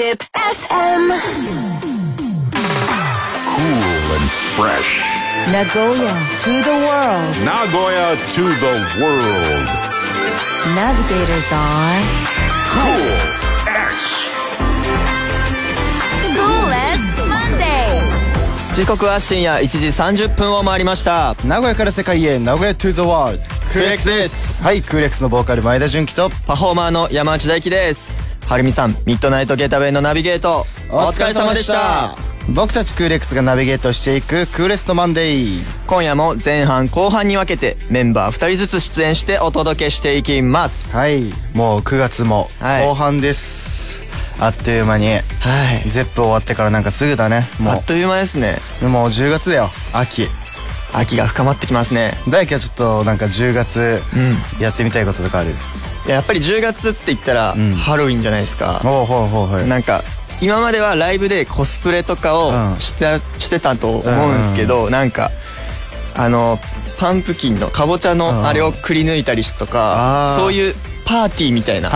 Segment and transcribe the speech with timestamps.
[0.00, 1.12] Zip FM
[3.52, 5.04] Cool and fresh.
[5.52, 7.36] Nagoya to the world.
[7.44, 9.66] Nagoya to the world.
[10.72, 12.00] Navigators on
[12.72, 13.12] Cool
[13.68, 14.24] X.
[16.32, 18.00] Coolest Monday.
[18.74, 23.38] 時刻は深夜1時30分を回りました名古屋から世界へ名古屋 to the world
[23.70, 28.19] クーレックスですはいクーレックスのボーカル前田純喜とパフォーマーの山内大輝です
[28.50, 30.66] はるみさんミッドナイトゲータウェイのナビゲート。
[30.90, 32.16] お疲れ様でした。
[32.52, 35.62] 僕たちクーレックスがナビゲートしていくクーレストマンデー。
[35.86, 40.96] 今夜も前半後半に分けてメンバー2人ずつ出演してお届けしていきます。
[40.96, 41.32] はい。
[41.54, 42.86] もう9月もはい。
[42.88, 44.02] 後半です、
[44.40, 45.12] あっという間に。
[45.12, 45.20] は
[45.86, 45.88] い。
[45.88, 47.46] ゼップ終わってからなんかすぐだね。
[47.60, 48.56] もあっという間ですね。
[48.82, 50.26] うもう10月だよ秋
[50.92, 52.14] 秋が深まってきますね。
[52.28, 54.00] 大輝はちょっとなんか10月
[54.60, 57.72] やってみたいこととかある、いややっぱり10月って言ったらん。
[57.72, 58.80] ハロウィンじゃないですか。
[58.82, 59.66] ほうほうほうほう。
[59.66, 60.02] なんか
[60.40, 62.72] 今まではライブでコスプレとかうん。
[62.72, 65.30] をして,、してたと思うんですけど、なんか
[66.16, 66.58] あの
[66.98, 68.18] パンプキンのかぼちゃうん。
[68.18, 70.74] のあれをくり抜いたりしとかそういう
[71.10, 71.90] パーティーみたいな、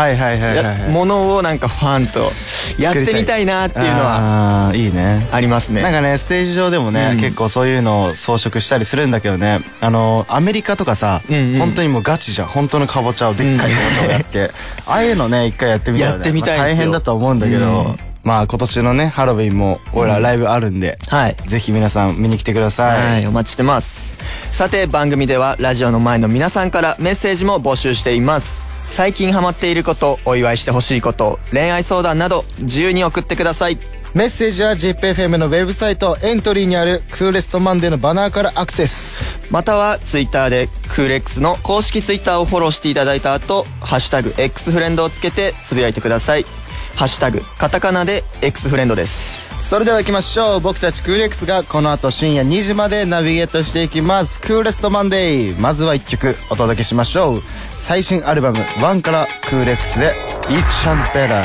[0.89, 2.33] ものをなんかファンと
[2.79, 5.29] やってみたいなっていうのはあーいいね。
[5.31, 5.83] ありますね。
[5.83, 7.21] なんかねステージ上でもね、うん。
[7.21, 11.59] 結構そういうのを装飾したりするんだけどねあのアメリカとかさ、うんうん。
[11.61, 12.49] 本当にもうガチじゃん。
[12.49, 14.51] 本当のかぼちゃをでっかいかぼちゃをやって、
[14.85, 17.99] ああいうのね一回やってみたいよねやってみたい大変だと思うんだけど、うん。
[18.25, 21.37] まあ今年のねハロウィンも俺らライブあるんで、はい。
[21.47, 24.17] ぜひ皆さん見に来てください、はい、お待ちしてます。
[24.51, 28.64] さて、番組ではラジオの前の皆さんからメッセージも募集しています。
[28.89, 33.79] 最近ハマっていること、お祝いしてほしいこと、恋愛相談など、自由に送ってください。
[34.15, 39.19] メッセージは ZIPFM のウェブサイトエントリーにあるクーレストマンデーのバナーからアクセス
[39.51, 46.47] または、ツイッターで、クーレックスの公式ツイッターをフォローしていただいた後、ハッシュタグ、X フレンドをつけてつぶやいてください。
[46.95, 49.44] ハッシュタグ、カタカナで X フレンドです。
[49.65, 50.61] それでは行きましょう。
[50.61, 54.39] 僕たちクーレックスがこの後深夜2時までナビゲートしていきます。
[54.39, 56.37] クーレストマンデーまずは1曲。
[56.51, 57.43] お届けしましょう。
[57.79, 60.15] 最新アルバム「1」からクーレックスで
[60.49, 61.45] 「Each and Better」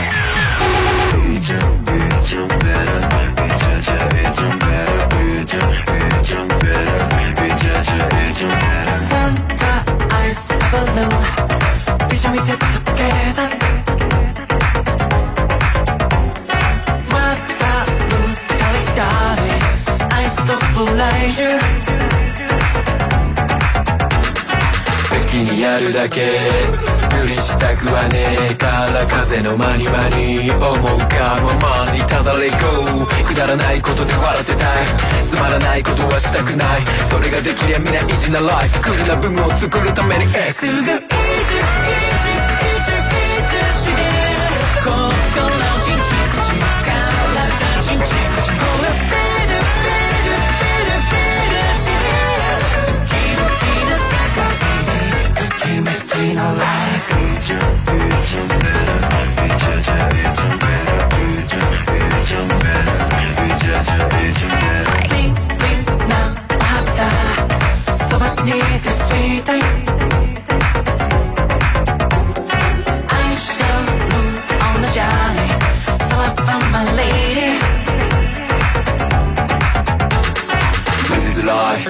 [10.29, 11.38] ice balloon
[25.59, 26.21] やるだけ。
[27.19, 28.55] 無理したくはねえ。
[28.55, 32.55] から風の間に間に思うがままにただれこ
[32.87, 33.25] う。
[33.25, 34.85] くだらないことで笑ってたい。
[35.27, 36.85] つまらないことはしたくない。
[37.09, 38.79] それができりゃみんな意地なライフ。
[38.79, 40.23] クールな部分を作るために。
[40.23, 42.08] X すぐ意地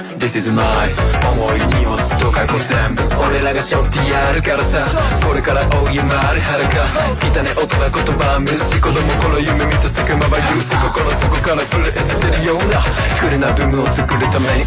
[0.02, 0.54] め想い
[1.26, 4.78] 重い荷物と過去全部俺らが背負ってやるからさ。
[5.26, 6.86] これから追い回る遥か。
[7.18, 12.80] 汚ね大人言葉無視子供頃夢見た先まばゆって心底から震えさせるような。
[13.20, 14.64] クレなブームを作るために。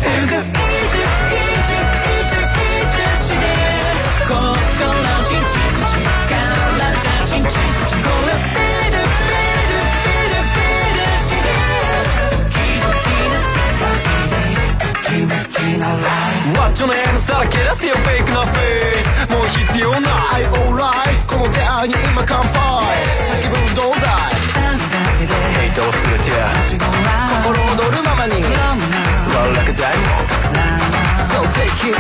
[15.74, 15.98] めきのライ
[16.54, 21.26] フマッチョの M さらけ出せよフェイクなフェイスもう必要ないはい alright.
[21.28, 22.54] この出会いに今乾杯。
[23.34, 24.54] 叫ぶどうだい?
[24.54, 26.30] 誰だヘイトを全て
[27.42, 28.34] 心躍るままに。
[28.44, 30.93] 笑く大も
[31.52, 31.98] Take it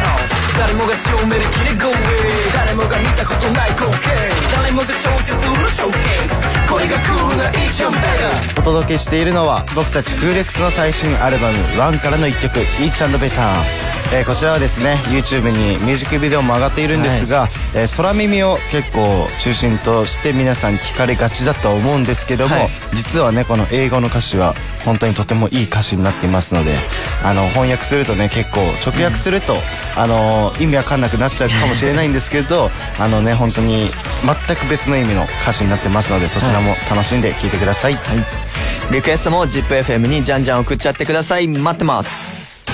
[0.57, 4.09] 誰もが証明できる Go away 誰もが見たことない光景。
[4.55, 6.71] 誰もが承知するショーケース。
[6.71, 13.29] これがクールな Each and Better お届けしているのは僕たちクーレックスの最新アルバム「1」からの1曲「Each and Better」
[14.13, 22.69] えーこちらはですね YouTube にミュージックビデオも上がっているんですが、えー空耳を結構中心として皆さん聞かれがちだとは思うんですけども、はい。
[22.93, 24.53] 実はねこの英語の歌詞は
[24.85, 26.75] 本当にとてもいい歌詞になっていますので
[27.23, 29.55] あの翻訳するとね結構直訳すると、
[29.97, 32.69] あの意味わかんなくなっちゃうかもしれないんですけど
[32.99, 33.87] あのね本当に
[34.47, 37.97] 全く別の意味の歌詞になってますのでそちらも楽しんで聴いてください、
[38.91, 41.47] リクエストも ZIPFM にじゃんじゃん送っちゃってください。
[41.47, 42.65] 待ってます。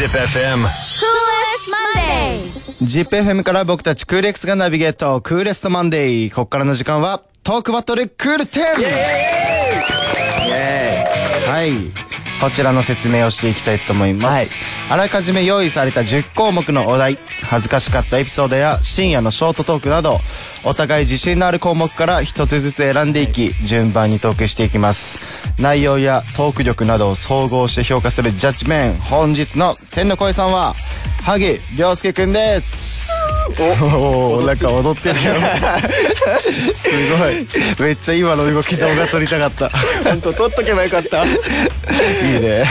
[0.00, 0.58] Zip FM.
[0.58, 2.56] Coolest Monday.
[2.82, 8.60] ZIPFM から僕たちクール X がナビゲートクーレストマンデーここからの時間はトークバトルクール10
[11.48, 14.46] はいこちらの説明をしていきたいと思います、はい。
[14.90, 17.18] あらかじめ用意された10項目のお題
[17.48, 20.20] 恥ずかしかったエピソードや深夜のショートトークなど
[20.64, 25.18] お互い自信のある項目から一つずつ選んでいき順番にトークしていきます。
[25.58, 30.74] 内容やトーク力などを総合して評価するジャッジメン本日の天の声さんは
[31.22, 32.85] 萩亮介くんです
[33.58, 35.34] おおなんか踊ってるよ。
[36.82, 37.86] すごい。
[37.88, 39.70] めっちゃ今の動き動画撮りたかった。
[40.04, 41.24] 本当撮っとけばよかった。
[41.24, 41.28] い
[42.36, 42.64] いね。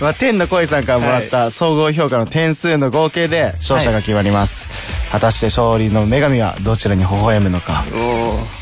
[0.00, 4.68] まあ、天の声さんからもらった総合評価の点数の合計で勝者が決まります。
[5.10, 7.84] 果たして勝利の女神はどちらに微笑むのか。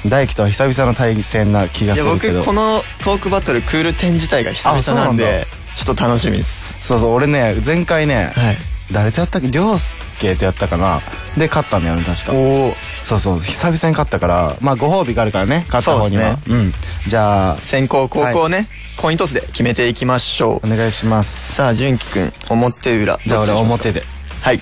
[0.06, 2.38] 大輝とは久々の対戦な気がするけど。
[2.38, 6.74] 僕このトークバトルクール10自体が久々なんでちょっと楽しみです。
[6.80, 8.56] そうそう、俺ね、前回ね、はい
[8.92, 9.50] 誰とやったっけ？
[9.50, 11.00] 涼介とやったかな？
[11.36, 12.32] で、勝ったんだよね、確か。
[12.32, 12.72] おお
[13.04, 16.38] そうそう、久々に勝ったから、まあ、ご褒美があるからね、勝った方には。
[16.38, 16.72] そううん。
[17.06, 21.54] じゃあ、先行後攻ね、コイントスで決めていきましょうお願いします。
[21.54, 23.88] さあ純喜くん表裏じゃあ俺どっちにしますか？
[23.88, 24.02] 表で。
[24.40, 24.60] はい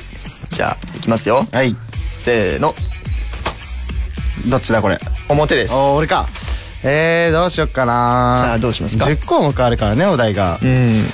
[0.52, 1.74] じゃあいきますよはい。
[2.24, 2.72] せーの
[4.48, 4.98] どっちだこれ？
[5.28, 6.26] 表ですお俺か。
[6.82, 10.58] えー、どうしよっかなさあどうしますか？10項目あるからね、お題が。
[10.62, 11.04] うん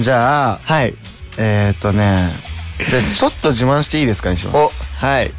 [0.00, 0.94] じゃあ、はい
[1.38, 2.51] えーっとね、で、
[3.16, 4.68] ちょっと自慢していいですかにしまお。
[4.68, 4.84] す。
[4.94, 5.30] はい。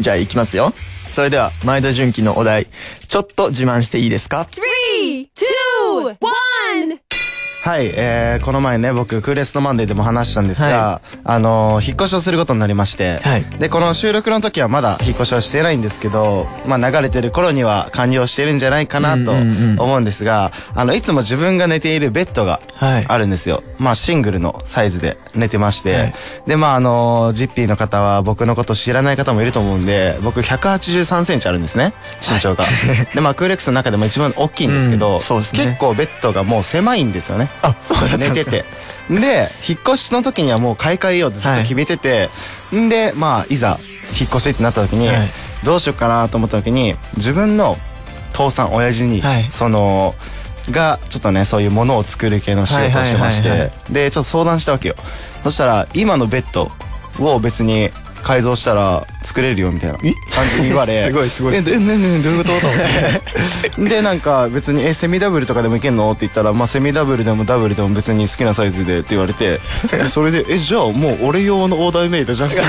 [0.00, 0.72] じゃあいきますよ。
[1.10, 2.66] それでは前田純喜のお題。
[3.08, 7.00] ちょっと自慢していいですか？Three, two, one.
[7.62, 13.44] はい、えー、この前ね、僕、クーレストマンデーでも話したんですが、はあのー引っ越しをすることになりまして、はい。
[13.58, 19.80] で、この収録の時はまだ引っ越しはしてないんですけど、まあ流れてる頃には完了してるんじゃないかなとうんうんうん。
[19.80, 23.04] 思うんですが、あの、いつも自分が寝ているベッドがはい。
[23.08, 23.62] あるんですよ。
[23.78, 26.14] まあシングルのサイズで寝てまして、はい。
[26.46, 32.64] で、まああのージッピーの方は僕のこと知らない方もいると思うんで、僕183センチあるんですね、身長が。
[33.14, 35.44] で、まあクーレックスの中でも一番大きいんですけど、うんね。
[35.52, 37.50] 結構ベッドがもう狭いんですよね。
[37.62, 38.64] あそう寝てて。
[39.10, 42.30] で、引っ越しの時にはもう買い替えようってずっと決めてて、
[42.74, 43.78] んで、まあ、いざ、
[44.18, 45.16] 引っ越しってなった時に、はい。
[45.64, 47.76] どうしようかなと思った時に、自分の
[48.32, 49.50] 父さん、親父に、はい。
[49.50, 50.14] その、
[50.70, 54.94] が、ちょっとね、そういうものを作る系の仕事をしてまして、で、ちょっと相談したわけよ。
[55.42, 56.70] そしたら、今のベッド
[57.20, 57.90] を別に
[58.22, 60.08] 改造したら作れるよみたいな感
[60.56, 62.58] じに言われ すごいすごいえでねねどういうこと？
[62.58, 62.80] と思っ
[63.76, 63.82] て。
[63.90, 72.62] でなんか別に「えセミダブルとかでもいけんの?」って言ったら「まあセミダブルでもダブルでも別に好きなサイズで」って言われてでそれで「えじゃあもう俺用のオーダーメイドじゃなくて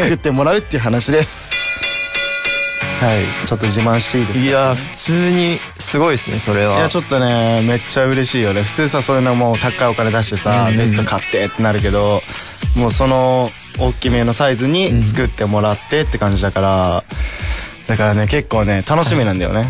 [0.00, 1.53] 作ってもらうっていう話です
[3.04, 3.46] はい。
[3.46, 4.44] ちょっと自慢していいですか？
[4.46, 6.76] いや普通にすごいですねそれは。
[6.76, 8.62] いやちょっとねめっちゃ嬉しいよね。
[8.62, 12.20] 普通さそういうのもう高いお金出してさうんベッド買ってってなるけど
[12.76, 17.04] もうその大きめのサイズに作ってもらってって感じだから
[17.86, 19.62] だからね結構ね楽しみなんだよね。
[19.62, 19.64] い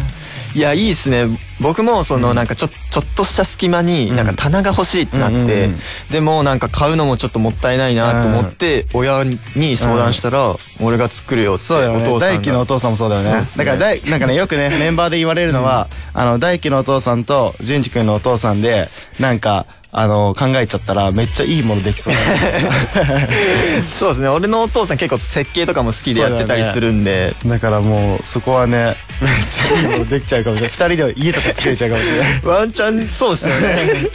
[0.60, 1.26] やいいですね。
[1.60, 5.78] 僕もそのなんかちょちょっとした隙間になんか棚が欲しいってなってうんうんうん。
[6.10, 13.40] でもなんか買うのもちょっともったいないなと思って親に相談したら俺が作るよってお父さん大輝のおが父さんもそうだよね。
[13.40, 13.46] ね。
[13.56, 18.88] だから大なんかねよくね メンバーで言われるのは、あの大輝のお父さんと淳二君のお父さんで
[19.20, 22.14] なんかあの考えちゃったらめっちゃいいものできそう
[23.88, 24.28] そうですね。
[24.28, 27.36] 俺のお父さん結構設計とかも好きでやってたりするんで。
[27.46, 30.88] だからもうそこはねめっちゃいいものできちゃうかもしれない。
[30.88, 32.40] 二人で家とか作れちゃうかもしれない。
[32.44, 34.08] ワンチャンそうですよね。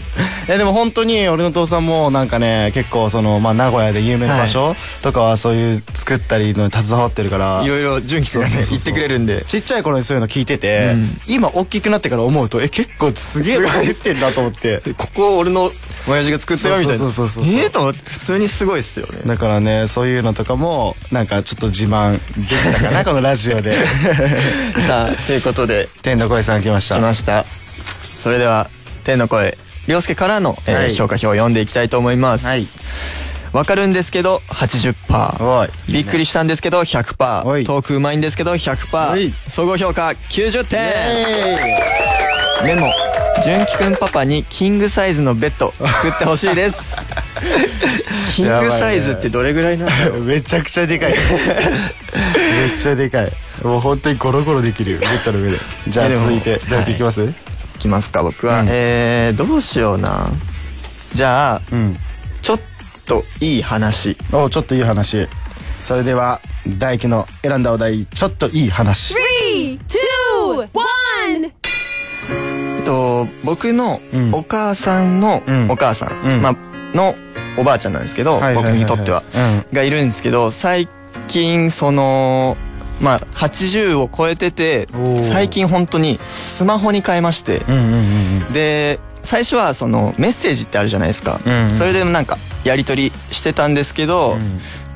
[0.50, 9.46] えでも本当に俺の父さんもなんかね結構そのまあ名古屋で有名な場所とかはそういう作ったりのに携わってるからいろいろ純喜さんがね言ってくれるんで。
[9.48, 11.22] ちっちゃい頃にそういうの聞いてて、うん。
[11.26, 14.82] 今大きくなってから思うとえ結構すげえの入ってんだと思って。
[14.98, 15.69] ここ俺の
[16.08, 16.98] 親父が作ったよみたいな。
[17.00, 18.00] そうそうそうそうええと思って。
[18.10, 19.22] 普通にすごいっすよね。
[19.26, 23.76] だからねそういうのとかもなんかちょっと自慢できたかな このラジオで。
[24.88, 25.90] さあということで。
[26.02, 26.96] 天の声さん来ました。
[26.96, 27.46] 来ました。
[28.24, 28.70] それでは
[29.04, 30.96] 天の声涼介からの、えーはい。
[30.96, 32.46] 評価表を読んでいきたいと思います。
[32.46, 32.68] はい。
[33.52, 35.70] わかるんですけど80%おい。
[35.92, 37.64] びっくりしたんですけど100%おい。
[37.64, 38.60] トークうまいんですけどおい。
[38.60, 40.80] 100%総合評価90点。
[40.82, 41.78] え
[42.64, 42.92] メモ
[43.44, 46.80] 純喜くんパパにキングサイズのベッド作ってほしいです。
[48.36, 50.20] キングサイズってどれぐらいなの？
[50.20, 51.12] めちゃくちゃでかい。
[51.12, 51.20] めっ
[52.82, 53.32] ちゃでかい。
[53.64, 55.58] もう本当にゴロゴロできるよベッドの上で。
[55.88, 57.30] じゃあ続いて誰といきます、い。
[57.80, 58.68] きますか僕は、うん。
[58.70, 60.28] えー、どうしような。
[61.14, 61.98] じゃあうん。
[62.42, 62.60] ちょっ
[63.06, 64.18] といい話。
[64.32, 65.28] おちょっといい話。
[65.80, 69.16] それでは大輝の選んだお題ちょっといい話。
[69.16, 70.64] Three, two, one.
[70.64, 70.70] えっ
[72.90, 74.34] と僕のうん。
[74.34, 75.70] お母さんのうん。
[75.70, 76.42] お母さん、うん。
[76.42, 76.56] まあ、
[76.96, 77.16] の
[77.58, 79.76] おばあちゃんなんですけど、僕にとっては、うん。
[79.76, 80.88] がいるんですけど最
[81.28, 82.58] 近その
[83.00, 84.88] まあ80を超えてて
[85.22, 87.62] 最近本当にスマホに変えまして。
[88.54, 91.40] で最初はそのメッセージってあるじゃないですか、
[91.78, 94.40] それでなんかやり取りしてたんですけど、ん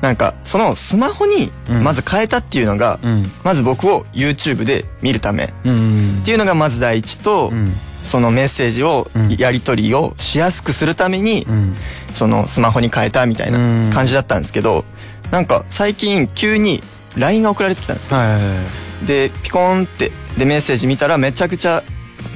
[0.04, 1.82] なんかそのスマホにうん。
[1.82, 3.24] まず変えたっていうのが、うん。
[3.42, 7.72] まず僕を YouTube で見るためっていうのがまず第一と、うん。
[8.02, 9.28] そのメッセージをうん。
[9.30, 11.74] やり取りをしやすくするために、うん。
[12.14, 13.90] そのスマホに変えたみたいなうん。
[13.94, 14.84] 感じだったんですけど
[15.30, 16.82] なんか最近急に
[17.16, 18.12] LINE が送られてきたんです。
[18.12, 18.62] はいはいは
[19.02, 19.06] い。
[19.06, 21.82] でピコンってでメッセージ見たらめちゃくちゃ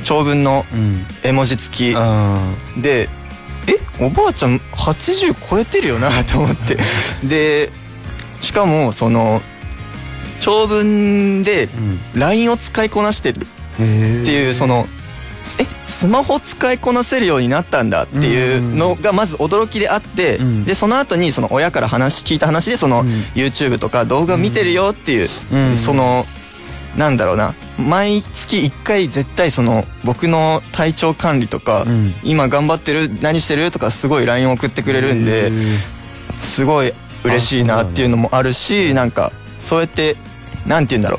[0.04, 1.04] 長文のうん。
[1.22, 1.94] 絵文字付き。
[1.94, 2.38] あ
[2.80, 3.08] でえ
[4.00, 6.76] おばあちゃん80超えてるよなと思って。
[7.24, 7.70] で
[8.40, 9.42] しかもその
[10.40, 11.68] 長文で
[12.14, 13.46] LINE を使いこなしてる
[13.80, 14.86] へっていうその
[15.60, 20.64] えスマホ使いこなせるようになったんだっていうのがまず驚きであって、うん。
[20.64, 23.08] でその後にその親から話聞いた話でそのうん。
[23.34, 25.76] YouTube とか動画見てるよっていう、うん。
[25.76, 26.26] その
[26.96, 27.54] なんだろうな。
[27.78, 32.14] 毎月1回絶対その僕の体調管理とか、うん。
[32.24, 35.50] 今頑張ってる何してるとかすごい LINE 送ってくれるんで
[36.40, 36.92] すごい
[37.24, 39.32] 嬉しいなっていうのもあるしなんか
[39.64, 40.16] そうやって
[40.66, 41.18] なんて言うんだろ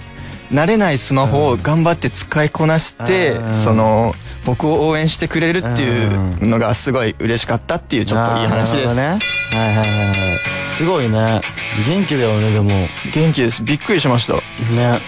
[0.52, 0.54] う。
[0.54, 4.14] 慣れないスマホを頑張って使いこなして、うんその
[4.46, 9.02] 僕を応援してくれるっていうのがすごい嬉しかったっていうちょっといい話です、ね。
[9.02, 9.20] はい
[9.52, 10.70] はいはいはい。
[10.76, 11.42] すごいね。
[11.86, 12.88] 元気だよねでも。
[13.14, 13.64] 元気です。
[13.64, 14.36] びっくりしました。
[14.74, 15.02] ね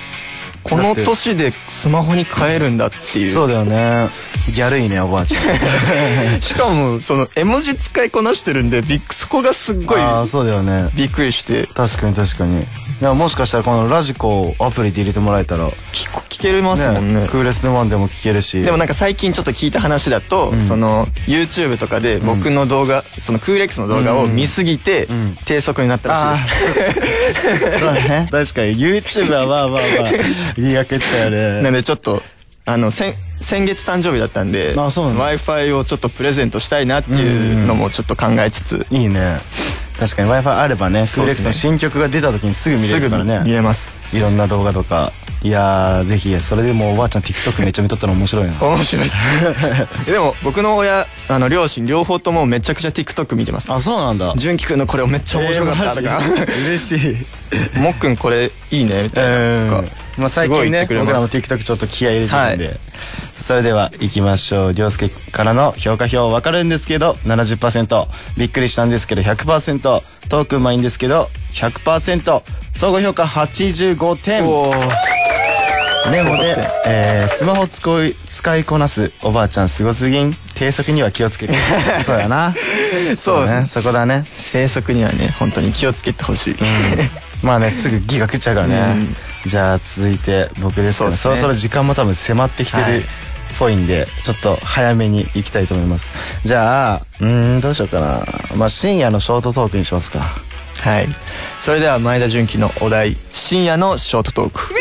[0.63, 3.30] この年でスマホに変えるんだっていう。
[3.30, 4.10] そうだよね。
[4.56, 6.41] ギャルいねおばあちゃん。
[6.41, 10.89] しかもその絵文字使いこなしてるんでびっそこがすっごいああそうだよね。
[10.96, 11.68] びっくりして。
[11.68, 12.65] 確かに確かに
[13.01, 15.72] いやもしかしたらこのラジコをアプリで入れてもらえたら。
[15.91, 17.27] 聞こ聞けますもんね。
[17.31, 18.62] クーレスのワンでも聞けるし。
[18.62, 20.62] でもなんか最近ちょっと聞いた話だと、ん。
[20.62, 25.36] その YouTube とかで僕の動画、そのクーレックスの動画を見すぎてん。
[25.46, 28.27] 低速になったらしいです、 そうね。
[28.29, 28.77] 確かに。
[28.77, 30.12] YouTube はまあまあまあ
[30.55, 31.62] 言い訳っちゃうね。
[31.63, 32.22] なんでちょっと
[32.65, 39.39] あの先先月誕生日だったんで w i f i をちょっとプレゼントしたいなっていうのもちょっと考えつつ、いいね
[40.01, 41.46] 確かに w i f i あればねクそうですね。
[41.46, 43.41] の新曲が出た時にすぐ見れるからね。
[43.46, 43.88] 見れます。
[44.12, 45.13] いろんな動画とか。
[45.43, 48.53] いやーぜひそれでもうおばあちゃん TikTok めっちゃ見とったら面白いな。
[48.60, 49.15] 面白いです。
[50.12, 53.72] でも僕の親あの両親両方ともめちゃくちゃ TikTok 見てます。
[53.72, 54.34] あそうなんだ。
[54.38, 57.25] 純喜くんのこれめっちゃ面白かったとか、えー嬉し
[57.75, 57.79] い。
[57.79, 59.70] もっくんこれいいねみたいな。
[59.70, 59.84] とか
[60.18, 62.80] まあ最近ね僕らも TikTok ちょっと気合い入れてるんで、はい。
[63.36, 64.74] それでは行きましょう。
[64.74, 69.82] 涼介からの評価表分かるんですけど70%びっくりしたんですけど100%
[70.30, 70.44] ト。
[70.44, 72.41] ークうまいんですけど100%
[72.74, 74.44] 総合評価85点。
[76.10, 80.34] メモで、えー、スマホ使い使いこなすおばあちゃんすごすぎん。
[80.56, 81.53] 低速には気をつけて。
[82.03, 82.53] そうやな。
[83.18, 83.65] そうね。
[83.68, 84.24] そこだね。
[84.51, 86.56] 低速にはね本当に気をつけてほしい、
[87.44, 88.96] まあねすぐギガ食っちゃうからね、
[89.46, 91.18] じゃあ続いて僕ですけど、そうですね。
[91.18, 93.00] そろそろ時間も多分迫ってきてはい。
[93.00, 93.04] るっ
[93.60, 96.14] ぽいんで、ちょっと早めに行きたいと思います。
[96.46, 98.26] じゃあうーんどうしようかな。
[98.56, 100.20] まあ深夜のショートトークにしますか。
[100.20, 101.08] はい。
[101.62, 103.16] それでは前田純喜のお題。
[103.34, 104.74] 深夜のショートトーク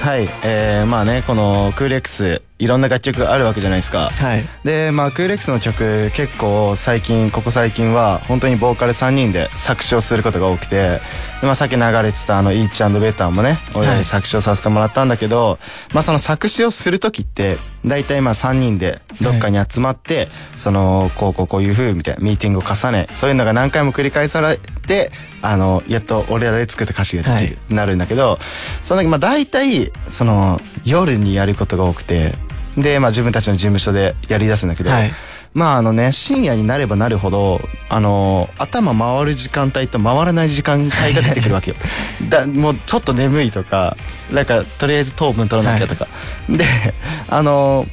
[0.00, 4.10] はいえー、まあねこのクール X いろんな楽曲あるわけじゃないですか。
[4.10, 4.44] はい。
[4.64, 11.00] でまあクール X の曲結構最近ここ最近は本当にボーカル3人で作詞をすることが多くてで、
[11.42, 15.58] まあ、さっき流れてたあの「イーチベッター」もね俺らに作詞をさせてもらったんだけど、
[15.94, 20.28] まあその作詞をする時って大体まあ3人でどっかに集まって、
[20.58, 25.12] そのこうこうこういう風みたいなミーティングを重ねそういうのが何回も繰り返されて
[25.42, 28.38] あのやっと俺らで作った歌詞ができる、なるんだけど
[28.84, 32.32] その時まあ大体その夜にやることが多くて
[32.76, 35.10] でまあ自分たちの事務所でやり出すんだけど、はい。
[35.52, 41.76] まああのね深夜になればなるほどあの頭回る時間帯と回らない時間帯が出てくるわけよ。
[42.28, 43.96] だもうちょっと眠いとか
[44.30, 46.06] なんかとりあえず糖分取らなきゃとか、
[46.48, 46.64] で
[47.28, 47.86] あの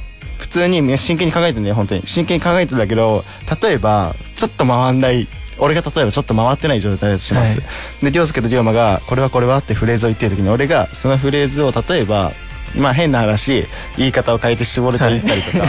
[0.48, 2.02] 普通に真剣に考えてんだよ本当に。
[2.06, 3.24] 真剣に考えてんだけど
[3.62, 5.28] 例えばちょっと回んない
[5.58, 7.66] 俺が例えばちょっと回ってない状態だとします、は
[8.00, 8.04] い。
[8.04, 12.32] で涼介と龍馬が「これはこれは」ってフレーズを言ってる時に俺がそのフレーズを例えば
[12.74, 15.64] まあ変な話言い方を変えて絞れていったりとか、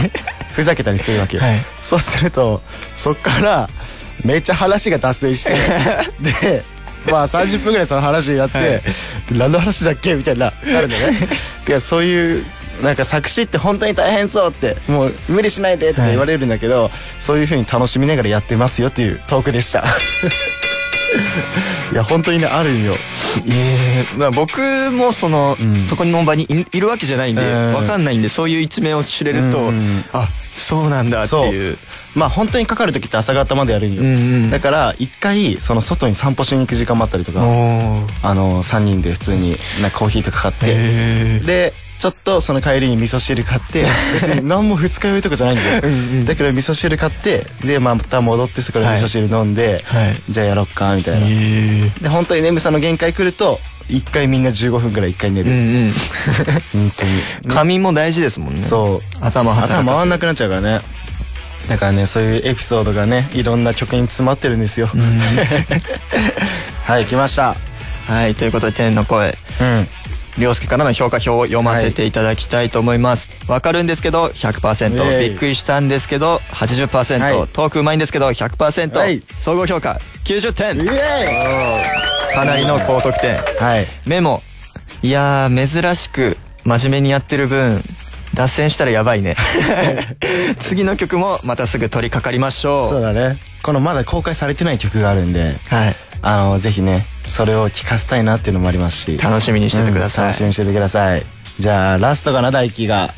[0.54, 1.58] ふざけたりするわけよ、はい。
[1.82, 2.62] そうすると
[2.96, 3.68] そっから
[4.24, 5.50] めっちゃ話が脱線して
[6.20, 6.62] で
[7.10, 8.82] まあ30分ぐらいその話になって、
[9.32, 10.14] 何の話だっけ？
[10.14, 11.28] みたいななるんだよね。
[11.66, 12.44] でそういう
[12.82, 19.84] なんか作詞って本当に大変そうってもう無理しないでって言われるんだけど、そういう風に楽しみながらやってますよっていうトークでした。
[21.92, 22.94] いや本当にねあるんよ。
[22.94, 22.96] い
[23.48, 24.60] えまあ僕
[24.92, 25.86] もその、ん。
[25.88, 27.74] そこの場にいいるわけじゃないんで、うん。
[27.74, 30.04] わかんないんでそういう一面を知れると、うん。
[30.12, 31.78] あそうなんだっていう。
[32.14, 34.10] まあ本当にかかる時って朝方までやるんよ、うんう
[34.46, 34.50] ん。
[34.50, 40.66] だから一回その外に散歩しに行く時間もあったりとかあの3人で普通になコーヒーとか買って。
[40.68, 43.84] へでちょっとその帰りに味噌汁買って
[44.20, 46.24] 別に何も二日酔いとかじゃないんだよ。
[46.24, 50.16] だけど味噌汁買ってでまた戻ってそこから味噌汁飲んで、はい。
[50.30, 51.30] じゃあやろっかみたいな、え。
[51.30, 55.92] ーで本当に眠さの限界来ると一回みんな15分くらい一回寝る、うんうん。
[56.72, 57.54] 本当に。
[57.54, 58.62] 仮眠も大事ですもんね。
[58.66, 59.24] そう。
[59.24, 60.80] 頭頭回んなくなっちゃうからね。
[61.68, 64.88] だからねそういうエピソードがねいろんな曲に詰まってるんですよ。
[66.86, 67.54] はい来ました。
[68.06, 69.36] はいということで天の声。
[69.60, 69.88] うん
[70.38, 73.28] 涼介からの評価表を読ませていただきたいと思います。
[73.48, 75.30] わ、かるんですけど100%イェイ。
[75.30, 77.48] びっくりしたんですけど80%、はい。
[77.48, 79.20] トークうまいんですけど100%、はい。
[79.38, 80.86] 総合評価90点。
[82.32, 83.36] かなりの高得点。
[83.58, 83.86] はい。
[84.06, 84.42] メモ。
[85.02, 87.82] いやー珍しく真面目にやってる分
[88.34, 89.36] 脱線したらやばいね。
[90.60, 92.88] 次の曲もまたすぐ取り掛かりましょう。
[92.90, 93.38] そうだね。
[93.62, 95.58] このまだ公開されてない曲があるんで。
[95.68, 99.18] はいあのぜひねそれを聴かせたいなっていうのもありますし。
[99.18, 101.24] 楽しみにしててください、うん楽しみにしててください。
[101.58, 103.14] じゃあラストかな大輝が。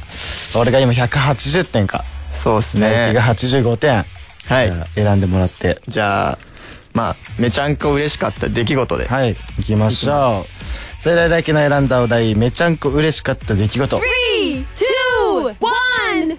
[0.55, 2.05] 俺が今180点か。
[2.33, 4.05] そうです大輝がね85点。
[4.47, 4.73] はい。
[4.95, 5.79] 選んでもらって。
[5.89, 6.39] じゃあ
[6.93, 9.07] まあめちゃんこ嬉しかった出来事で。
[9.07, 9.35] はい。
[9.59, 11.01] 行きましょう。
[11.01, 13.99] それでは大輝の選んだお題めちゃんこ嬉しかった出来事。
[13.99, 16.39] Three, two, one.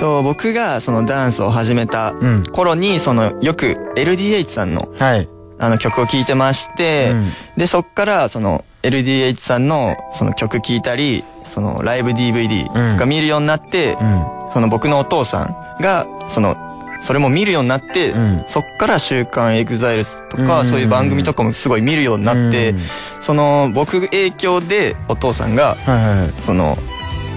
[0.00, 2.44] と僕がそのダンスを始めたん。
[2.44, 5.28] 頃にそのよく LDH さんのはい
[5.62, 7.30] あの曲を聴いてまして、うん。
[7.56, 14.24] でそっからその LDH さんのその曲聴いたりそのライブ DVD とか見るようになって、うん。
[14.52, 16.56] その僕のお父さんがその
[17.04, 18.44] それも見るようになって、うん。
[18.48, 20.66] そっから「週刊エグザイルとか、うん。
[20.68, 22.80] そういう番組とかもすごい見るようになって、うん。
[23.20, 25.76] その僕影響でお父さんが
[26.40, 26.76] その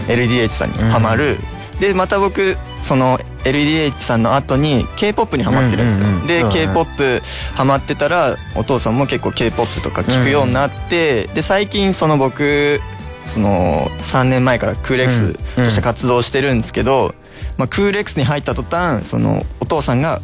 [0.08, 1.38] LDH さんにハマる、
[1.80, 6.50] でまた僕その LDH さんの後に K-POP にハマってるんですよ、うんうんうんで、ね。
[6.52, 7.22] K-POP
[7.54, 12.80] ハマってたらお父さんも結構 K-POP とか聞くようになって、で最近その僕
[13.28, 17.14] その3年前からクーレックスとして活動してるんですけど、
[17.58, 20.22] まあ、クーレックスに入った途端そのお父さんが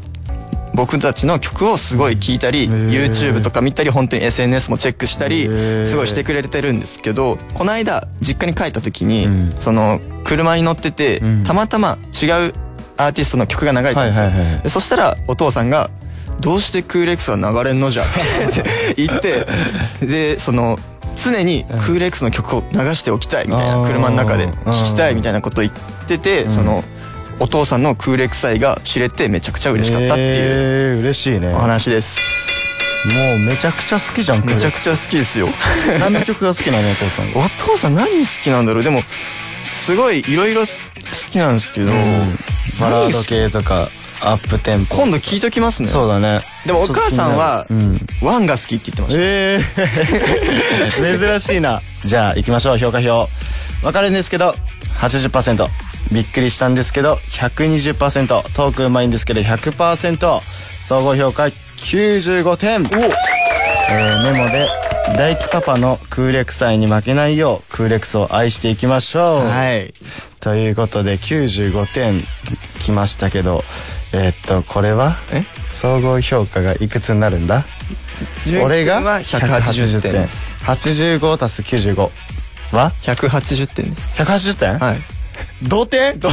[0.73, 2.89] 僕たちの曲をすごい聴いたり、ー。
[2.89, 5.45] YouTube とか見たり本当に SNS もチェックしたり
[5.88, 9.51] すごいしてくれてるんですけどこの間実家に帰った時に、うん。
[9.60, 11.43] その車に乗ってて、うん。
[11.43, 12.53] たまたま違う
[12.97, 15.89] アーティストの曲が流れたんですよ、はいはいはいでそしたらお父さんが
[16.39, 19.47] 「どうしてクーレックスは流れんのじゃ」 って言って
[20.01, 20.79] でその
[21.23, 25.73] 常にクーレックスの曲を流しておきたいみたいな車の中で聴きたいみたいなこと言っ
[26.07, 26.84] てて、その
[27.41, 31.47] お父さんのクーレックス愛が知れてめちゃくちゃ嬉しかったっていうえー嬉しいね。
[31.56, 32.19] お話です。
[33.17, 35.47] もうめちゃくちゃ好きじゃんゃめちゃくちゃ好きですよ。
[35.99, 37.34] 何の曲が好きなのお父さん？
[37.34, 38.84] が お父さん何好きなんだろう？
[38.84, 39.01] でも
[39.73, 40.67] すごいいろいろ好
[41.32, 41.91] きなんですけど、
[42.80, 43.89] バラード系とか
[44.21, 44.97] アップテンポ。
[44.97, 45.89] 今度聞いときますね。
[45.89, 46.41] そうだね。
[46.67, 48.06] でもお母さんはちょっと気になる。
[48.21, 49.19] ワンが好きって言ってました。
[49.19, 49.62] え
[51.15, 51.82] え 珍しいな。
[52.06, 53.32] じゃあ行きましょう評価表。
[53.84, 54.54] わかるんですけど
[54.99, 55.65] 80%
[56.11, 58.71] びっくりしたんですけど120%ト。
[58.71, 60.41] ークうまいんですけど100%
[60.87, 62.81] 総合評価95点。
[62.81, 64.67] えーメモで
[65.17, 69.47] 大輝パパのクーレックス愛に負けないようクーレックスを愛していきましょう。
[69.47, 69.93] はい。
[70.39, 72.21] ということで95点
[72.81, 73.63] きましたけど
[74.13, 75.17] えーっとこれは？
[75.33, 75.43] え？
[75.71, 77.65] 総合評価がいくつになるんだ？
[78.63, 80.45] 俺がは180点です。
[80.65, 82.09] 85足す95
[82.71, 84.21] は？180点です。
[84.21, 84.97] 180点、はい
[85.63, 86.30] 同点 ま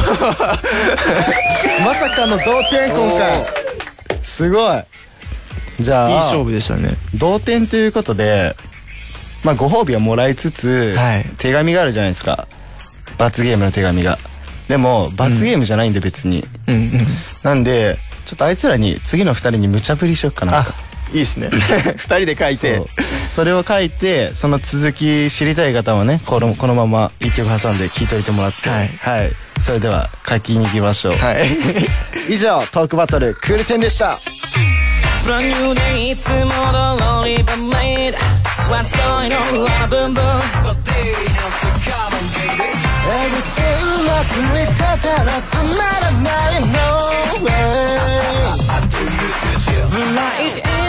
[1.93, 3.45] さかの同点今回。
[4.23, 4.83] すごい。
[5.79, 6.91] じゃあいい勝負でしたね。
[7.15, 8.55] 同点ということで
[9.43, 11.25] まあご褒美はもらいつつ、はい。
[11.37, 12.47] 手紙があるじゃないですか。
[13.17, 14.19] 罰ゲームの手紙が。
[14.67, 16.75] でも罰ゲームじゃないんで別に、うん。
[16.75, 17.07] うん
[17.43, 20.65] なんでちょっとあいつらに次の二人に無茶ぶりしよっかなあ
[21.13, 21.49] いいっすね。
[21.97, 22.77] 二人で書いて。
[22.77, 22.87] そう。
[23.29, 28.69] それを書いてその続き知りたい方はねこのこのまま一曲挟んで聞いといてもらって。
[28.69, 28.85] は
[29.23, 29.31] い。
[29.59, 31.49] それでは書きに行きましょう、はい。
[32.33, 34.17] 以上トークバトルクール10でした。
[35.25, 38.15] Brand new でいつも通り but made
[38.69, 42.65] What's going on あらブンブン But they have to come on baby
[43.05, 44.11] えぐせうま
[44.55, 45.61] り立たらつま
[45.99, 46.77] らない No
[47.45, 47.59] way
[49.89, 50.88] ブ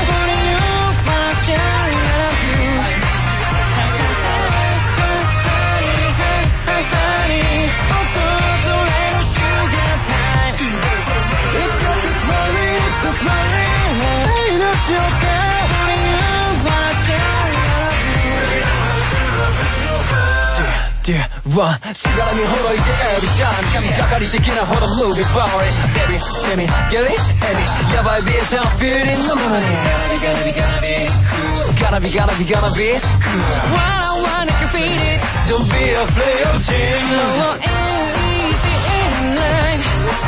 [21.50, 22.82] love you ワンしがらみほどいて
[23.16, 27.62] every time 神がかり的なほど moving forward Baby, let me get it, let me
[27.94, 32.68] やばいビート feeling のままに Gonna be, gonna be, gonna be cool Gonna be, gonna be, gonna
[32.74, 33.38] be cool
[33.72, 38.74] Wanna, wanna, can feel it Don't be afraid of change もう easy
[39.22, 39.80] in line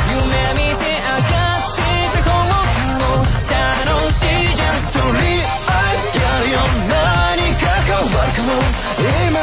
[0.09, 0.23] 夢
[0.55, 2.55] 見て上がってた方が
[2.95, 3.27] も
[3.83, 7.12] 楽しいじゃんとりあえずやるよ何か変わるかも
[8.04, 8.12] 今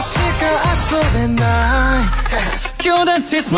[0.02, 0.22] しか
[0.92, 2.06] 遊べない。
[2.84, 3.58] 今日だって smiling, so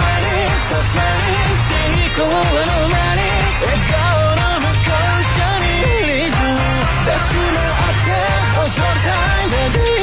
[0.80, 1.76] smiling 成
[2.14, 3.28] 功のまに
[3.60, 4.00] 笑顔
[4.36, 5.68] の向こう下に
[6.08, 6.56] リズム。
[7.04, 8.16] 出し回って
[8.60, 10.03] 踊りたい Baby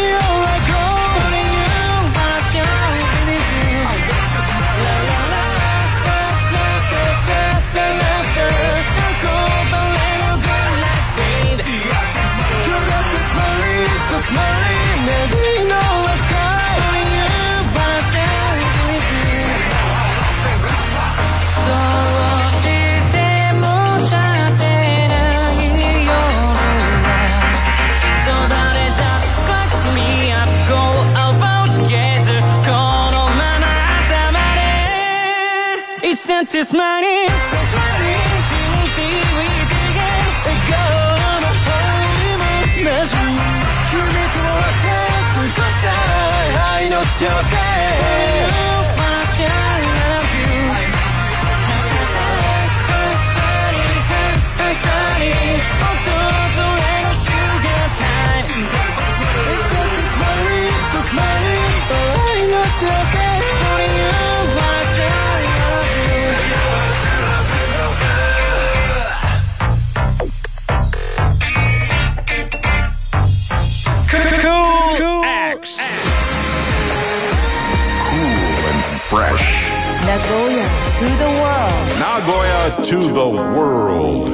[82.21, 84.29] Nagoya to the world.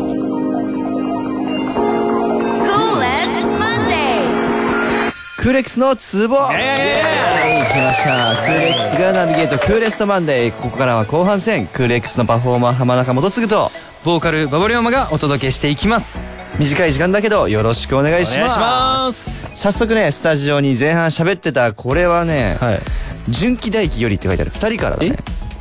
[2.65, 4.27] Coolest Monday.
[5.37, 6.35] クーレックスのツボ。
[6.35, 8.43] イエーイ来ました。
[8.45, 9.59] クーレックスがナビゲート。
[9.65, 11.69] クーレストマンデーここからは後半戦。
[11.69, 13.71] クーレックスのパフォーマー浜中元次と。
[14.05, 16.25] ボーカルバボリオマがお届けしていきます。
[16.59, 18.57] 短い時間だけどよろしくお願いします。
[18.57, 19.53] お願いします。
[19.55, 22.81] 早速ねスタジオに前半喋ってたこれはねはい。
[23.29, 24.51] 純喜大輝よりって書いてある。
[24.51, 25.17] 2人からだね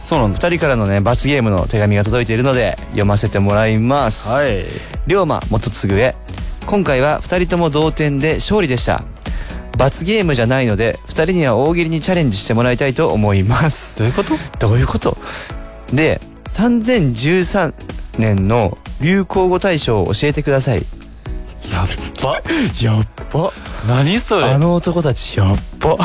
[0.05, 0.37] そうなんだ。
[0.37, 4.29] 2人からのね罰ゲームの手紙が届いているので読ませてもらいます。
[4.29, 4.63] はい。
[5.07, 6.15] 龍馬元次へ。
[6.67, 9.03] 今回は2人とも同点で勝利でした。
[9.79, 13.97] 罰ゲームじゃないので2人には大喜利にチャレンジしてもらいたいと思います。
[13.97, 14.35] どういうこと？
[14.59, 15.17] どういうこと？
[15.91, 17.73] で3013
[18.19, 20.83] 年の流行語大賞を教えてください
[21.73, 21.87] やっ
[22.21, 22.41] ば
[22.81, 23.51] やっば
[23.87, 24.45] 何それ。
[24.45, 25.97] あの男たちやっば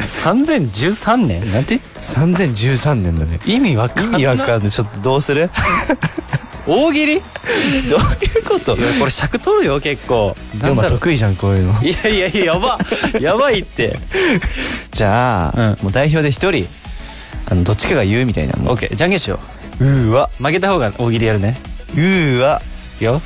[0.00, 1.52] 3013年？
[1.52, 3.38] なんて？3013年だね。
[3.46, 4.18] 意味わか意んな。
[4.18, 4.70] い味わかんない。
[4.70, 5.50] ちょっとどうする？
[6.66, 7.16] 大喜利？
[7.16, 7.20] い
[7.88, 8.02] どうい
[8.40, 8.76] うこと？
[8.76, 10.36] やこれ尺取るよ結構。
[10.62, 11.82] 龍馬得意じゃんこういうの。
[11.82, 12.78] いやいやいややば
[13.20, 13.98] やばいって。
[14.90, 15.84] じゃあ、うん。
[15.84, 16.68] もう代表で一人
[17.50, 19.40] あのどっちかが言うみたいなもッケーじゃんけんしよ
[19.80, 19.84] う。
[19.84, 20.28] ーわ。
[20.38, 21.56] う負けた方が大喜利やるね。
[21.94, 22.60] うーわ。
[23.00, 23.22] よ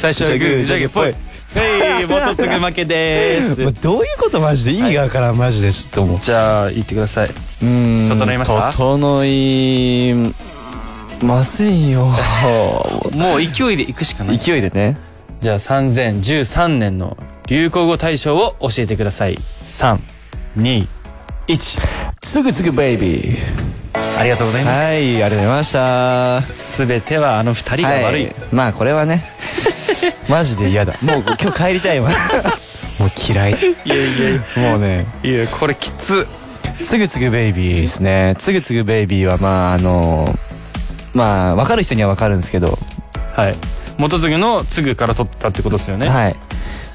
[0.00, 3.56] 最初はグーじゃんけんぽいはい元次負けです。
[3.82, 6.20] どういうことマジで意味がわからん、マジでちょっともう。
[6.20, 7.28] じゃあ言ってください。
[7.28, 8.08] うーん。
[8.08, 8.70] 整いました？
[8.72, 10.14] 整い
[11.22, 12.06] ませんよ。
[13.12, 14.38] もう勢いでいくしかない。
[14.38, 14.96] 勢いでね。
[15.40, 17.16] じゃあ3013年の
[17.48, 19.38] 流行語大賞を教えてください。
[20.56, 20.86] 321
[22.22, 23.36] すぐつぐベイビー
[24.20, 24.78] ありがとうございます。
[24.78, 26.42] はいありがとうございました。
[26.84, 29.24] 全てはあの二人が悪い、はまあこれはね。
[30.28, 30.94] マジで嫌だ。
[31.02, 32.10] もう今日帰りたいわ。
[32.98, 33.52] もう嫌い。
[33.52, 33.54] い
[33.88, 33.98] やい
[34.56, 35.06] やもうね。
[35.22, 36.26] いやこれきつ。
[36.84, 38.36] つぐつぐベイビーですね。
[38.38, 40.38] つぐつぐベイビーはまああの
[41.14, 42.78] まあ分かる人には分かるんですけど。
[43.34, 43.54] はい。
[43.96, 46.08] 元次の「つぐ」から取ったってことですよね。
[46.08, 46.36] はい。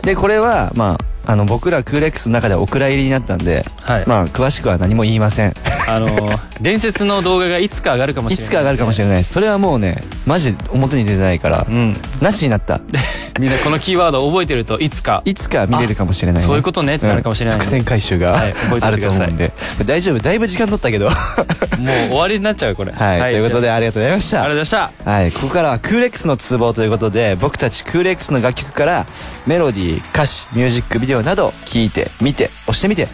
[0.04, 4.04] でこれはまああの僕らクーレックスの中ではお蔵入りになったんで、はい。
[4.08, 5.54] まあ詳しくは何も言いません。
[5.88, 11.94] あのー伝説の動画がいつか上がるかもしれないいつか上がるかもしれないそれはもうねマジで表に出てないから、うん。
[12.22, 12.82] なしになった。
[13.40, 15.22] みんなこのキーワードを覚えてるといつか。
[15.26, 17.62] いつか見れるかもしれない、ね、そういうことねってなるかもしれないうん。
[17.62, 19.52] 伏線回収が、はい覚えてあると思うんで。
[19.86, 21.08] 大丈夫だいぶ時間取ったけど。
[21.08, 21.46] は
[21.78, 22.92] もう終わりになっちゃうこれ。
[22.92, 24.44] い、ということでありがとうございました。
[24.44, 25.12] ありがとうございました。
[25.12, 29.06] はい、ここからはクーレックスのツボということで僕たちクーレックスの楽曲から
[29.46, 33.08] メロディー歌詞ミュージックビデオなど聞いて見て押してみて。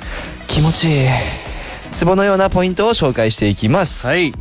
[0.48, 1.10] 気持ちいい。
[1.92, 4.08] ツボのようなポイントを紹介していきます。
[4.08, 4.34] はい。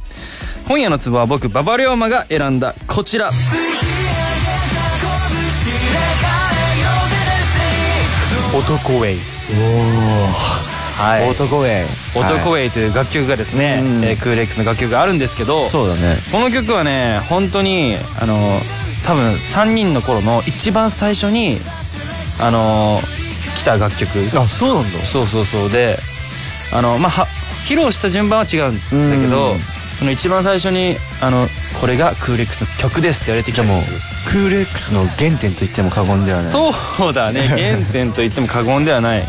[0.66, 3.30] 今夜のツボは僕馬場龍馬が選んだこちら。
[8.52, 9.18] 男ウェイ。
[10.96, 11.30] はい。
[11.30, 14.04] 男へ男ウェイという楽曲がですね、うん。
[14.04, 16.16] えークーレックスの楽曲があるんですけどそうだね。
[16.32, 18.36] この曲はね本当にあの
[19.06, 21.58] 多分3人の頃の一番最初に
[22.40, 23.00] あの
[23.60, 24.08] 来た楽曲。
[24.38, 24.98] あそうなんだ。
[25.00, 25.70] そうそうそう。
[25.70, 25.98] で
[26.72, 27.26] あのまあは
[27.68, 29.58] 披露した順番は違うんだけどうん。
[29.98, 31.46] その一番最初にあの
[31.78, 36.50] これがクーレックスの曲ですって言われてきたもう曲クーレックスの原点と言っても過言ではない。
[36.50, 37.48] そうだね。
[37.52, 39.22] 原点と言っても過言ではない。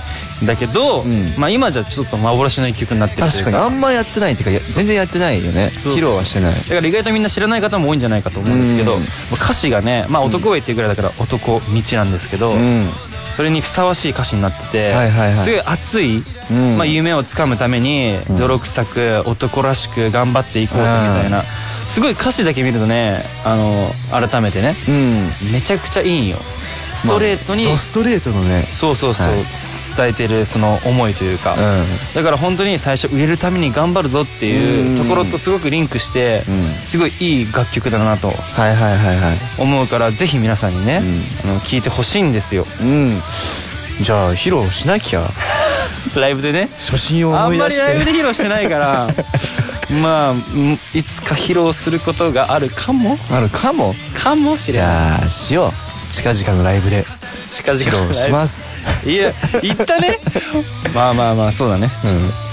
[0.45, 1.33] だけど、ん。
[1.37, 5.71] まあ今じゃちょっと幻の一曲になってる確かにあんまやってないっていうかや全然やってないよね。
[5.83, 6.55] 披露はしてない。
[6.55, 9.03] だから意外とみんな知らない方も多いんじゃないかと思うんですけど、うん。
[9.33, 12.87] 歌詞がね、まあ、男上っていうぐらいだから男道なんですけど、うん
[13.35, 15.45] それにふさわしい歌詞になってて、はいはいはい。
[15.45, 16.77] すごい熱い、うん。
[16.77, 23.91] まあ、夢をつかむために泥臭く男らしく頑張っていこうとみたいな、すごい歌詞だけ見るとねあの
[24.27, 25.53] 改めてねうん。
[25.53, 26.37] めちゃくちゃいいんよ
[26.95, 28.63] ストレートに、ドストレートのね。
[28.63, 29.60] そうそうそう、はい
[29.95, 31.85] 伝えてるその思いというか、うん。
[32.15, 36.69] だから本当に最初売れるために頑張るぞっていうところとすごくリンクしてうん。
[36.85, 38.33] すごいいい楽曲だなとは
[38.69, 39.37] いはいはいはい。
[39.57, 41.01] 思うからぜひ皆さんにね、
[41.43, 42.65] あの聞いてほしいんですよ。
[42.81, 43.19] うん。
[44.01, 45.21] じゃあ披露しなきゃ。
[46.15, 46.69] ライブでね。
[46.79, 47.81] 初心をあんま思い出して。
[47.81, 49.07] りライブで披露してないから
[50.01, 53.17] まあうんいつか披露することがあるかも。
[53.31, 53.93] あるかも。
[54.13, 54.87] かもしじれない。
[54.89, 56.13] ゃあしよう。
[56.13, 57.05] 近々のライブで
[57.53, 60.19] 近々披露しますすいや言ったね。
[60.95, 61.89] まあまあまあそうだね、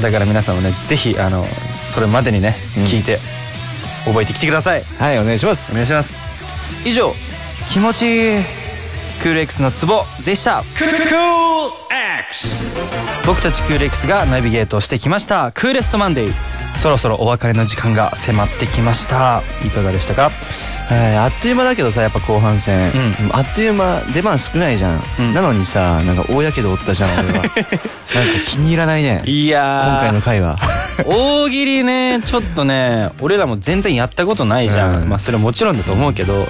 [0.02, 1.44] だから皆さんもねぜひあの
[1.94, 2.54] それまでにね、
[2.88, 3.18] 聞いて
[4.04, 4.82] 覚えてきてください。
[4.98, 6.14] はいお願いしまおす願いします。
[6.86, 7.12] 以上
[7.70, 8.02] 気持ち
[8.36, 8.44] いい
[9.22, 10.62] クール X のツボでした。
[13.26, 15.52] 僕たちクール X がナビゲートしてきました。
[15.52, 16.32] クーレストマンデー。
[16.78, 19.42] そろそろお別れの時間が迫ってきました。
[19.66, 20.30] いかがでしたか？
[20.88, 22.92] はいあっという間だけどさやっぱ後半戦、う
[23.32, 25.34] あっという間出番少ないじゃん、うん。
[25.34, 27.44] なのにさなんか大やけど負ったじゃん俺は。
[27.44, 27.52] なんか
[28.46, 29.22] 気に入らないね。
[29.26, 30.58] いや今回の回は。
[31.04, 35.08] 大喜利ねちょっとね俺らも全然やったことないじゃん、うん。
[35.10, 36.48] まあそれはもちろんだと思うけど。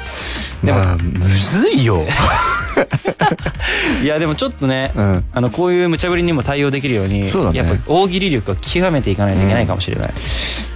[0.63, 2.07] でも、まあむずいよ。
[4.03, 5.25] いやでもちょっとね、うん。
[5.33, 7.59] あのこういう無茶ぶりにも対応できるようにそうだね。
[7.59, 10.13] やっぱ大喜利力を極めていかないといけないかもしれない、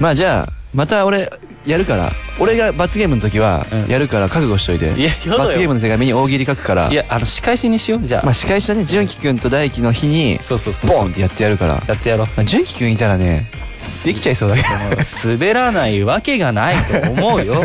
[0.01, 1.31] まあじゃあまた俺
[1.67, 2.11] やるから。
[2.41, 3.91] 俺が罰ゲームの時はうん。
[3.91, 5.39] やるから覚悟しといて、いややだよ。
[5.39, 6.91] 罰ゲームの手紙に大喜利書くから。
[6.91, 11.01] いやあの仕返しにしようじゃあ、まあ司会したね純喜くんと大輝の日にそうそうそうそう。
[11.03, 11.83] ボンってやってやるから。
[11.87, 12.27] やってやろう。
[12.29, 13.47] まあ純喜くんいたらね
[14.05, 14.69] できちゃいそうだけど。
[15.29, 17.63] 滑らないわけがないと思うよ。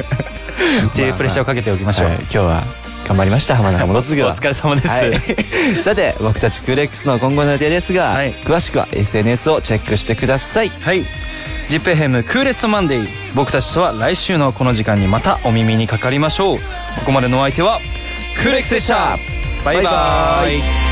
[0.91, 2.63] っていうプレッシャーをかけておきましょう、はい今日は
[3.07, 5.13] 頑張りました浜中元次はお疲れ様です、はい、
[5.81, 8.33] さて僕たちクーレックスの今後の予定ですが、はい。
[8.33, 10.69] 詳しくは SNS をチェックしてください。
[10.81, 11.05] はい。
[11.69, 13.07] ジップエヘムクーレストマンデー。
[13.35, 16.57] 僕たちとは来週のこの時間にまたお耳にかかりましょう。
[16.57, 16.63] こ
[17.07, 17.81] こまでのお相手は、
[18.41, 19.17] クーレックスでした。
[19.65, 20.86] バイバイ。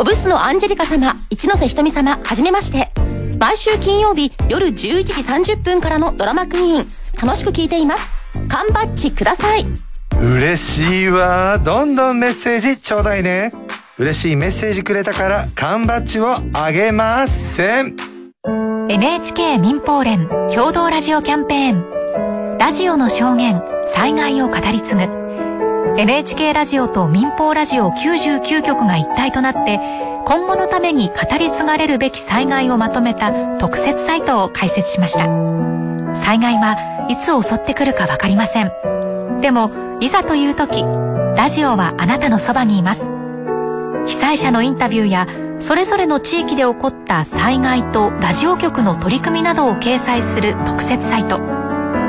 [0.00, 2.90] ドブスのアンジェリカ様、一ノ瀬ひとみ様、はじめまして。
[3.38, 5.12] 毎週金曜日夜11時
[5.52, 6.86] 30分からのドラマクイーン、
[7.22, 8.10] 楽しく聞いています。
[8.48, 9.66] 缶バッジください。
[10.18, 13.52] 嬉しいわどんどんメッセージちょうだいね
[13.98, 17.94] 嬉しいメッセージくれたから缶バッジをあげません
[18.88, 25.19] NHK 民放連共同ラジオキャンペーンラジオの証言災害を語り継ぐ
[25.96, 29.80] NHK ラジオと民放ラジオ99局が一体となって
[30.24, 35.26] 今後のために語り継がれるべき災害をまとめた特設サイトを開設しました。
[36.14, 38.72] 災害はいつ襲ってくるかわかりません。
[39.40, 40.82] でもいざという時
[41.36, 43.10] ラジオはあなたのそばにいます。
[44.06, 45.26] 被災者のインタビューや
[45.58, 51.40] それぞれの地域で起こった災害とラジオ局の取り組みなどを掲載する特設サイト。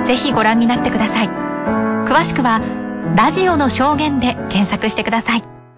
[0.05, 1.29] ぜひご覧になってください。
[2.05, 2.61] 詳しくは
[3.15, 5.50] ラジオの証言で検索してください。